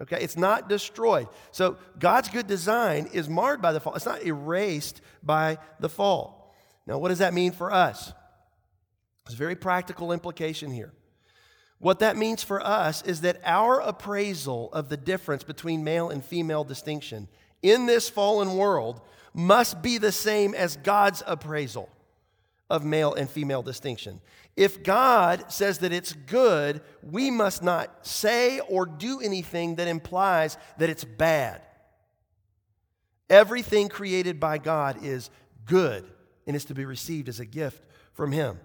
[0.00, 1.28] Okay, it's not destroyed.
[1.50, 3.94] So God's good design is marred by the fall.
[3.94, 6.54] It's not erased by the fall.
[6.86, 8.12] Now, what does that mean for us?
[9.26, 10.94] There's a very practical implication here.
[11.80, 16.24] What that means for us is that our appraisal of the difference between male and
[16.24, 17.28] female distinction
[17.62, 19.00] in this fallen world
[19.34, 21.88] must be the same as God's appraisal
[22.70, 24.20] of male and female distinction.
[24.56, 30.58] If God says that it's good, we must not say or do anything that implies
[30.78, 31.62] that it's bad.
[33.30, 35.30] Everything created by God is
[35.64, 36.04] good
[36.46, 38.58] and is to be received as a gift from Him.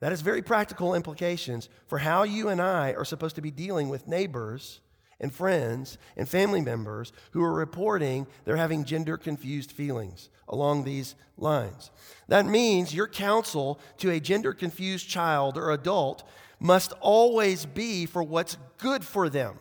[0.00, 3.88] That has very practical implications for how you and I are supposed to be dealing
[3.88, 4.80] with neighbors
[5.20, 11.14] and friends and family members who are reporting they're having gender confused feelings along these
[11.36, 11.90] lines.
[12.28, 16.22] That means your counsel to a gender confused child or adult
[16.60, 19.58] must always be for what's good for them,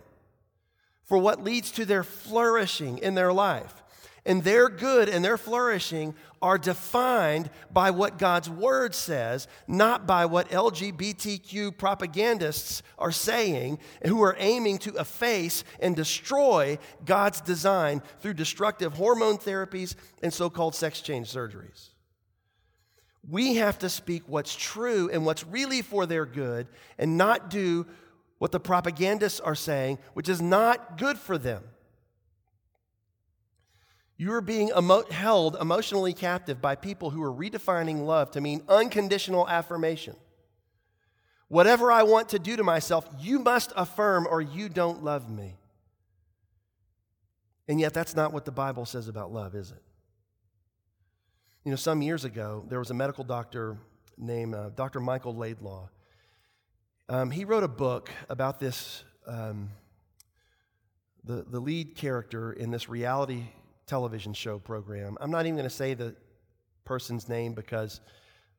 [1.04, 3.84] for what leads to their flourishing in their life
[4.26, 10.26] and their good and their flourishing are defined by what God's word says, not by
[10.26, 18.34] what LGBTQ propagandists are saying, who are aiming to efface and destroy God's design through
[18.34, 21.90] destructive hormone therapies and so called sex change surgeries.
[23.28, 27.86] We have to speak what's true and what's really for their good and not do
[28.38, 31.64] what the propagandists are saying, which is not good for them.
[34.18, 38.64] You are being emo- held emotionally captive by people who are redefining love to mean
[38.70, 40.16] unconditional affirmation.
[41.50, 45.58] Whatever I want to do to myself, you must affirm or you don't love me.
[47.68, 49.82] And yet, that's not what the Bible says about love, is it?
[51.64, 53.78] You know, some years ago, there was a medical doctor
[54.18, 55.00] named uh, Dr.
[55.00, 55.90] Michael Laidlaw.
[57.10, 59.72] Um, he wrote a book about this, um,
[61.24, 63.46] the, the lead character in this reality
[63.88, 65.18] television show program.
[65.22, 66.16] I'm not even going to say the
[66.86, 68.02] person's name because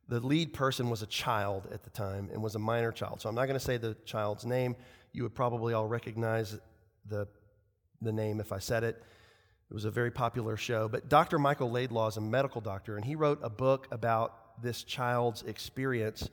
[0.09, 3.21] The lead person was a child at the time and was a minor child.
[3.21, 4.77] So I'm not going to say the child's name.
[5.13, 6.57] You would probably all recognize
[7.09, 7.27] the,
[8.01, 9.03] the name if I said it.
[9.69, 10.89] It was a very popular show.
[10.89, 11.41] But Dr.
[11.41, 16.31] Michael Laidlaw is a medical doctor, and he wrote a book about this child's experience.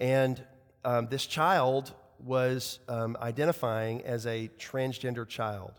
[0.00, 0.42] And
[0.84, 5.74] um, this child was um, identifying as a transgender child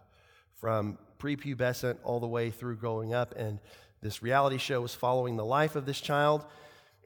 [0.55, 3.34] from prepubescent all the way through growing up.
[3.38, 3.59] And
[4.01, 6.45] this reality show was following the life of this child.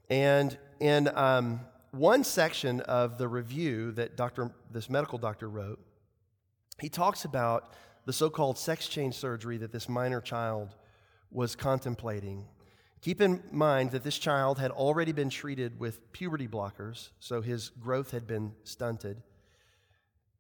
[0.09, 1.59] And in um,
[1.91, 4.51] one section of the review that Dr.
[4.72, 5.80] this medical doctor wrote,
[6.80, 7.74] he talks about
[8.05, 10.76] the so called sex change surgery that this minor child
[11.30, 12.45] was contemplating.
[13.01, 17.70] Keep in mind that this child had already been treated with puberty blockers, so his
[17.70, 19.22] growth had been stunted.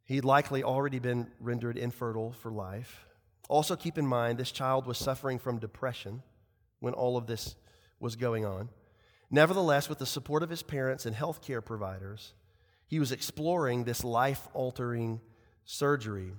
[0.05, 3.06] He'd likely already been rendered infertile for life.
[3.47, 6.21] Also, keep in mind this child was suffering from depression
[6.79, 7.55] when all of this
[7.99, 8.69] was going on.
[9.29, 12.33] Nevertheless, with the support of his parents and healthcare providers,
[12.87, 15.19] he was exploring this life altering
[15.65, 16.31] surgery.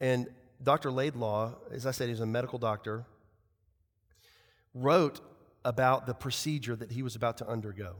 [0.00, 0.28] And
[0.62, 0.90] Dr.
[0.90, 3.04] Laidlaw, as I said, he's a medical doctor,
[4.74, 5.20] wrote
[5.64, 7.94] about the procedure that he was about to undergo.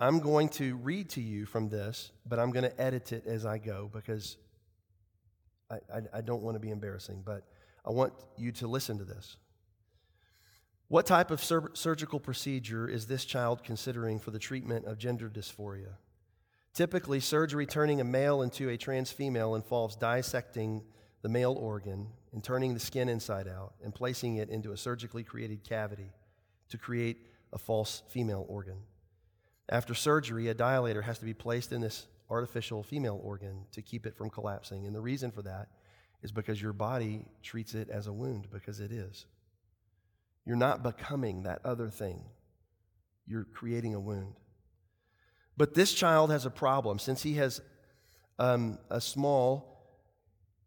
[0.00, 3.44] I'm going to read to you from this, but I'm going to edit it as
[3.46, 4.36] I go because
[5.72, 7.44] I, I, I don't want to be embarrassing, but
[7.84, 9.36] I want you to listen to this.
[10.88, 15.30] What type of sur- surgical procedure is this child considering for the treatment of gender
[15.30, 15.94] dysphoria?
[16.74, 20.82] Typically, surgery turning a male into a trans female involves dissecting
[21.22, 25.22] the male organ and turning the skin inside out and placing it into a surgically
[25.22, 26.12] created cavity
[26.68, 28.76] to create a false female organ.
[29.68, 34.06] After surgery, a dilator has to be placed in this artificial female organ to keep
[34.06, 34.86] it from collapsing.
[34.86, 35.68] And the reason for that
[36.22, 39.26] is because your body treats it as a wound, because it is.
[40.46, 42.24] You're not becoming that other thing,
[43.26, 44.34] you're creating a wound.
[45.56, 46.98] But this child has a problem.
[46.98, 47.60] Since he has
[48.38, 49.68] um, a small,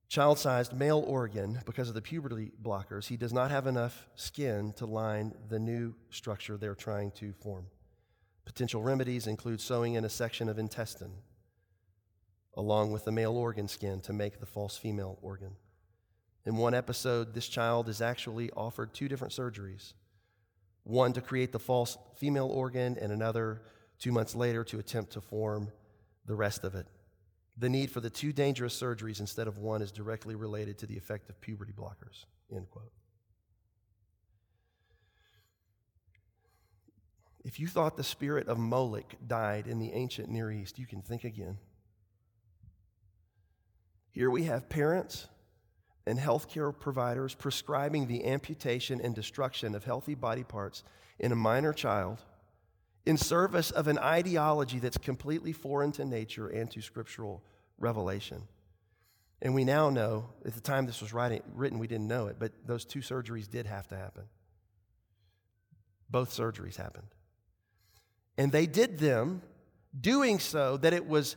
[0.08, 4.72] child sized male organ, because of the puberty blockers, he does not have enough skin
[4.74, 7.66] to line the new structure they're trying to form.
[8.46, 11.14] Potential remedies include sewing in a section of intestine
[12.56, 15.52] along with the male organ skin to make the false female organ.
[16.46, 19.94] In one episode, this child is actually offered two different surgeries
[20.84, 23.64] one to create the false female organ, and another
[23.98, 25.72] two months later to attempt to form
[26.28, 26.86] the rest of it.
[27.58, 30.96] The need for the two dangerous surgeries instead of one is directly related to the
[30.96, 32.26] effect of puberty blockers.
[32.56, 32.92] End quote.
[37.44, 41.02] If you thought the spirit of Moloch died in the ancient Near East, you can
[41.02, 41.58] think again.
[44.16, 45.28] Here we have parents
[46.08, 50.86] and healthcare providers prescribing the amputation and destruction of healthy body parts
[51.20, 52.24] in a minor child
[53.06, 57.44] in service of an ideology that's completely foreign to nature and to scriptural
[57.78, 58.44] revelation.
[59.42, 62.38] And we now know, at the time this was writing, written, we didn't know it,
[62.40, 64.24] but those two surgeries did have to happen.
[66.10, 67.10] Both surgeries happened.
[68.38, 69.42] And they did them
[70.00, 71.36] doing so that it was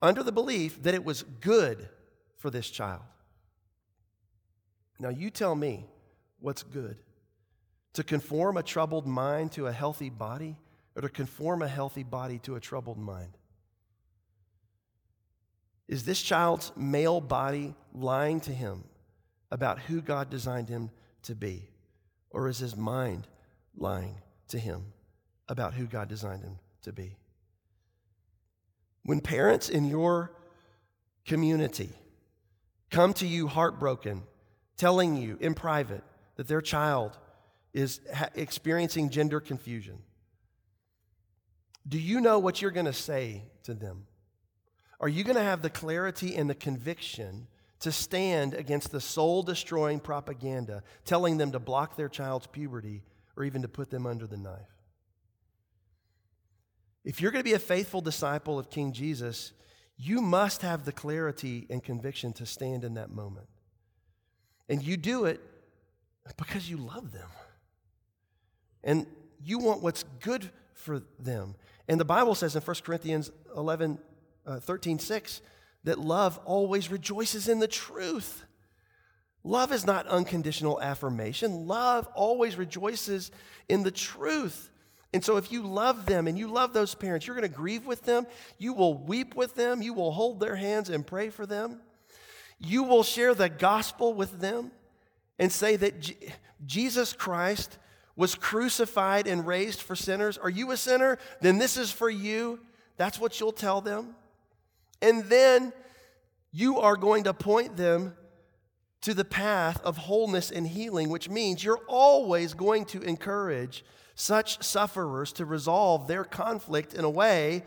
[0.00, 1.86] under the belief that it was good
[2.38, 3.02] for this child.
[4.98, 5.86] Now, you tell me
[6.40, 6.96] what's good.
[7.94, 10.56] To conform a troubled mind to a healthy body,
[10.96, 13.36] or to conform a healthy body to a troubled mind?
[15.86, 18.84] Is this child's male body lying to him
[19.50, 20.90] about who God designed him
[21.22, 21.68] to be?
[22.30, 23.26] Or is his mind
[23.76, 24.16] lying
[24.48, 24.86] to him
[25.48, 27.16] about who God designed him to be?
[29.04, 30.32] When parents in your
[31.24, 31.90] community
[32.90, 34.22] come to you heartbroken,
[34.76, 36.04] telling you in private
[36.36, 37.18] that their child
[37.72, 38.00] is
[38.34, 39.98] experiencing gender confusion.
[41.86, 44.06] Do you know what you're going to say to them?
[45.00, 47.46] Are you going to have the clarity and the conviction
[47.80, 53.02] to stand against the soul destroying propaganda telling them to block their child's puberty
[53.36, 54.78] or even to put them under the knife?
[57.04, 59.52] If you're going to be a faithful disciple of King Jesus,
[59.98, 63.48] you must have the clarity and conviction to stand in that moment.
[64.68, 65.40] And you do it
[66.36, 67.28] because you love them.
[68.84, 69.06] And
[69.42, 71.56] you want what's good for them.
[71.88, 73.98] And the Bible says in 1 Corinthians 11,
[74.46, 75.40] uh, 13, 6,
[75.84, 78.44] that love always rejoices in the truth.
[79.42, 81.66] Love is not unconditional affirmation.
[81.66, 83.30] Love always rejoices
[83.68, 84.70] in the truth.
[85.12, 87.86] And so, if you love them and you love those parents, you're going to grieve
[87.86, 88.26] with them.
[88.58, 89.80] You will weep with them.
[89.80, 91.80] You will hold their hands and pray for them.
[92.58, 94.70] You will share the gospel with them
[95.38, 96.16] and say that J-
[96.66, 97.78] Jesus Christ
[98.16, 100.36] was crucified and raised for sinners.
[100.36, 101.18] Are you a sinner?
[101.40, 102.60] Then this is for you.
[102.96, 104.16] That's what you'll tell them.
[105.00, 105.72] And then
[106.50, 108.14] you are going to point them
[109.02, 113.84] to the path of wholeness and healing, which means you're always going to encourage
[114.18, 117.62] such sufferers to resolve their conflict in a way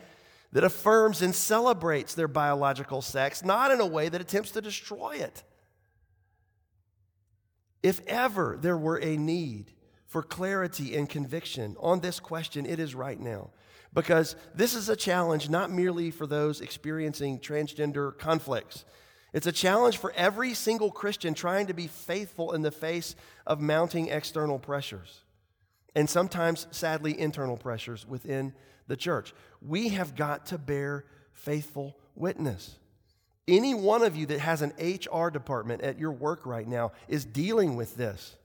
[0.51, 5.11] that affirms and celebrates their biological sex, not in a way that attempts to destroy
[5.11, 5.43] it.
[7.81, 9.71] If ever there were a need
[10.07, 13.51] for clarity and conviction on this question, it is right now.
[13.93, 18.83] Because this is a challenge not merely for those experiencing transgender conflicts.
[19.31, 23.15] It's a challenge for every single Christian trying to be faithful in the face
[23.47, 25.21] of mounting external pressures
[25.95, 28.53] and sometimes, sadly, internal pressures within
[28.87, 29.33] the church.
[29.61, 32.77] We have got to bear faithful witness.
[33.47, 37.25] Any one of you that has an HR department at your work right now is
[37.25, 38.35] dealing with this.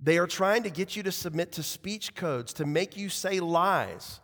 [0.00, 3.40] They are trying to get you to submit to speech codes, to make you say
[3.40, 4.20] lies,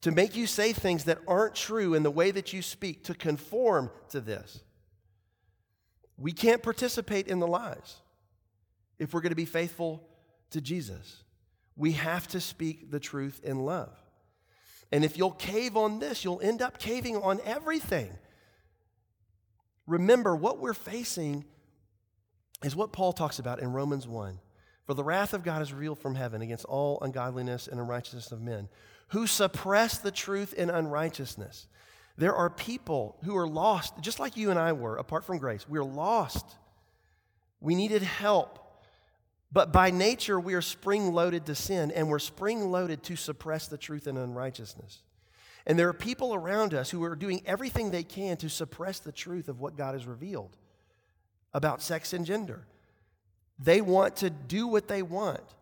[0.00, 3.14] to make you say things that aren't true in the way that you speak, to
[3.14, 4.62] conform to this.
[6.16, 7.96] We can't participate in the lies
[8.98, 10.06] if we're going to be faithful
[10.50, 11.23] to Jesus.
[11.76, 13.90] We have to speak the truth in love.
[14.92, 18.10] And if you'll cave on this, you'll end up caving on everything.
[19.86, 21.44] Remember, what we're facing
[22.62, 24.38] is what Paul talks about in Romans 1.
[24.86, 28.42] For the wrath of God is revealed from heaven against all ungodliness and unrighteousness of
[28.42, 28.68] men,
[29.08, 31.66] who suppress the truth in unrighteousness.
[32.16, 35.68] There are people who are lost, just like you and I were, apart from grace.
[35.68, 36.46] We're lost.
[37.60, 38.60] We needed help.
[39.54, 43.68] But by nature, we are spring loaded to sin, and we're spring loaded to suppress
[43.68, 45.04] the truth in unrighteousness.
[45.64, 49.12] And there are people around us who are doing everything they can to suppress the
[49.12, 50.56] truth of what God has revealed
[51.52, 52.66] about sex and gender.
[53.60, 55.54] They want to do what they want,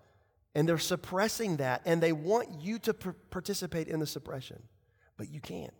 [0.54, 4.62] and they're suppressing that, and they want you to participate in the suppression.
[5.18, 5.70] But you can't.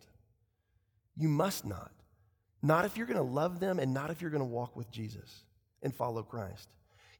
[1.17, 1.91] You must not.
[2.61, 4.91] Not if you're going to love them, and not if you're going to walk with
[4.91, 5.45] Jesus
[5.81, 6.69] and follow Christ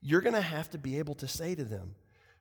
[0.04, 1.96] you're going to have to be able to say to them,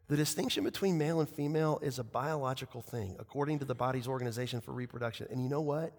[0.09, 4.61] the distinction between male and female is a biological thing, according to the body's organization
[4.61, 5.29] for reproduction.
[5.31, 5.93] And you know what?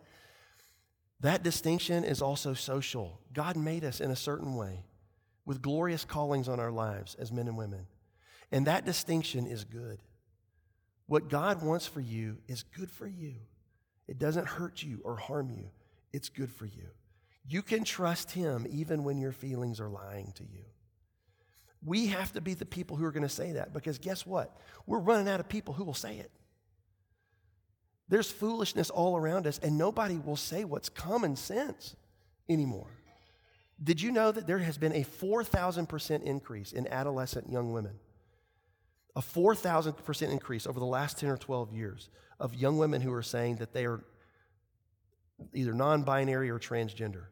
[1.22, 3.22] That distinction is also social.
[3.32, 4.84] God made us in a certain way
[5.46, 7.88] with glorious callings on our lives as men and women.
[8.52, 10.00] And that distinction is good.
[11.08, 13.36] What God wants for you is good for you.
[14.08, 15.70] It doesn't hurt you or harm you,
[16.12, 16.90] it's good for you.
[17.46, 20.64] You can trust Him even when your feelings are lying to you.
[21.86, 24.56] We have to be the people who are going to say that because guess what?
[24.86, 26.32] We're running out of people who will say it.
[28.10, 31.96] There's foolishness all around us, and nobody will say what's common sense
[32.48, 32.88] anymore.
[33.82, 38.00] Did you know that there has been a 4,000% increase in adolescent young women?
[39.16, 42.10] A 4,000% increase over the last 10 or 12 years
[42.40, 44.04] of young women who are saying that they are
[45.54, 47.26] either non binary or transgender.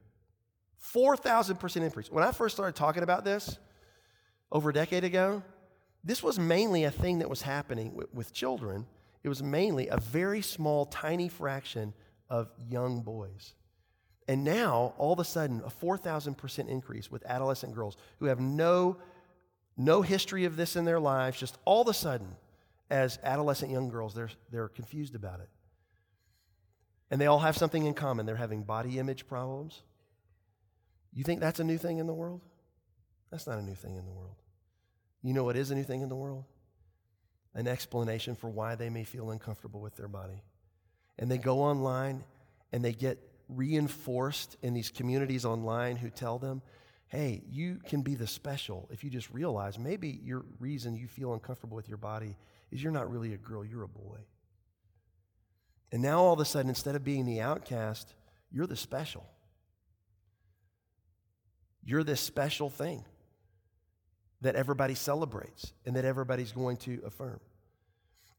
[0.93, 2.11] 4,000% increase.
[2.11, 3.57] When I first started talking about this,
[4.51, 5.43] over a decade ago,
[6.03, 8.85] this was mainly a thing that was happening with, with children.
[9.23, 11.93] It was mainly a very small, tiny fraction
[12.29, 13.53] of young boys.
[14.27, 18.97] And now, all of a sudden, a 4,000% increase with adolescent girls who have no,
[19.77, 22.35] no history of this in their lives, just all of a sudden,
[22.89, 25.49] as adolescent young girls, they're, they're confused about it.
[27.09, 28.25] And they all have something in common.
[28.25, 29.81] They're having body image problems.
[31.13, 32.41] You think that's a new thing in the world?
[33.31, 34.40] That's not a new thing in the world.
[35.21, 36.45] You know what is a new thing in the world?
[37.53, 40.41] An explanation for why they may feel uncomfortable with their body.
[41.19, 42.23] And they go online
[42.71, 43.19] and they get
[43.49, 46.61] reinforced in these communities online who tell them,
[47.07, 51.33] hey, you can be the special if you just realize maybe your reason you feel
[51.33, 52.37] uncomfortable with your body
[52.71, 54.17] is you're not really a girl, you're a boy.
[55.91, 58.13] And now all of a sudden, instead of being the outcast,
[58.49, 59.25] you're the special.
[61.83, 63.03] You're this special thing
[64.41, 67.39] that everybody celebrates and that everybody's going to affirm.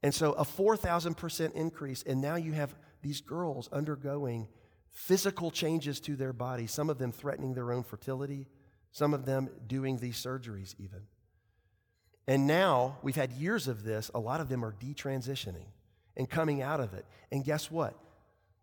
[0.03, 4.49] And so a 4,000% increase, and now you have these girls undergoing
[4.91, 8.49] physical changes to their body, some of them threatening their own fertility,
[8.91, 11.03] some of them doing these surgeries even.
[12.27, 15.67] And now we've had years of this, a lot of them are detransitioning
[16.17, 17.07] and coming out of it.
[17.31, 17.95] And guess what?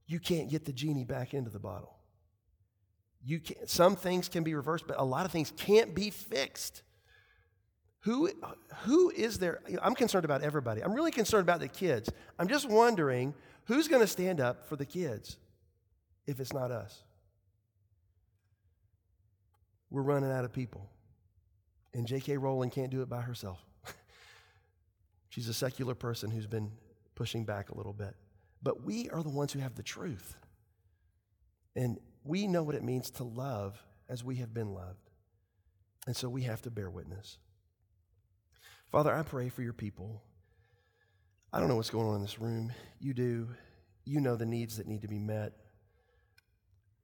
[0.05, 1.95] You can't get the genie back into the bottle.
[3.23, 6.83] You can, some things can be reversed, but a lot of things can't be fixed.
[8.01, 8.29] Who,
[8.83, 9.61] who is there?
[9.81, 10.81] I'm concerned about everybody.
[10.81, 12.09] I'm really concerned about the kids.
[12.37, 13.33] I'm just wondering
[13.65, 15.37] who's going to stand up for the kids
[16.29, 17.03] if it's not us?
[19.89, 20.87] We're running out of people.
[21.93, 22.37] And J.K.
[22.37, 23.59] Rowling can't do it by herself.
[25.29, 26.71] She's a secular person who's been
[27.15, 28.15] pushing back a little bit.
[28.61, 30.35] But we are the ones who have the truth.
[31.75, 35.09] And we know what it means to love as we have been loved.
[36.05, 37.39] And so we have to bear witness.
[38.91, 40.21] Father, I pray for your people.
[41.53, 42.71] I don't know what's going on in this room.
[42.99, 43.47] You do.
[44.05, 45.53] You know the needs that need to be met.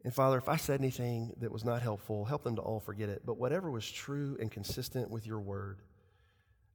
[0.04, 3.10] And Father, if I said anything that was not helpful, help them to all forget
[3.10, 3.24] it.
[3.26, 5.82] But whatever was true and consistent with your word,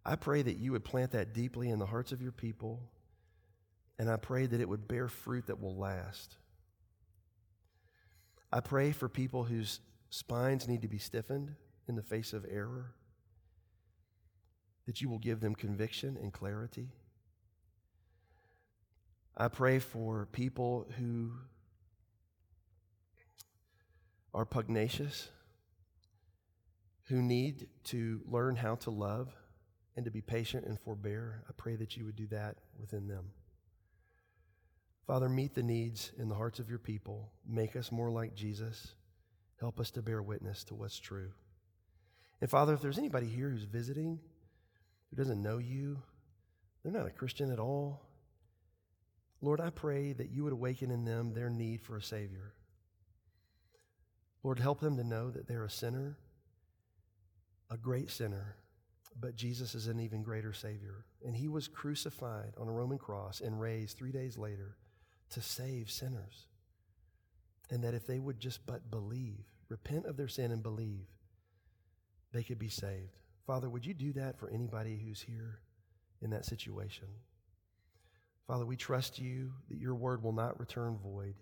[0.05, 2.81] I pray that you would plant that deeply in the hearts of your people.
[3.99, 6.37] And I pray that it would bear fruit that will last.
[8.53, 9.81] I pray for people whose
[10.11, 11.55] spines need to be stiffened
[11.89, 12.95] in the face of error,
[14.87, 16.89] that you will give them conviction and clarity.
[19.37, 21.33] I pray for people who
[24.35, 25.29] are pugnacious,
[27.05, 29.29] who need to learn how to love
[29.97, 31.43] and to be patient and forbear.
[31.49, 33.31] I pray that you would do that within them.
[35.07, 37.33] Father, meet the needs in the hearts of your people.
[37.49, 38.95] Make us more like Jesus.
[39.59, 41.33] Help us to bear witness to what's true.
[42.41, 44.21] And Father, if there's anybody here who's visiting,
[45.11, 45.99] who doesn't know you,
[46.83, 48.01] they're not a Christian at all.
[49.43, 52.55] Lord, I pray that you would awaken in them their need for a Savior.
[54.43, 56.17] Lord, help them to know that they're a sinner,
[57.71, 58.57] a great sinner,
[59.19, 61.05] but Jesus is an even greater Savior.
[61.25, 64.77] And He was crucified on a Roman cross and raised three days later
[65.31, 66.47] to save sinners.
[67.71, 71.07] And that if they would just but believe, repent of their sin and believe,
[72.33, 73.20] they could be saved.
[73.51, 75.59] Father, would you do that for anybody who's here
[76.23, 77.09] in that situation?
[78.47, 81.35] Father, we trust you that your word will not return void.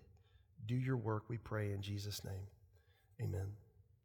[0.65, 2.47] Do your work, we pray in Jesus' name.
[3.21, 3.45] Amen.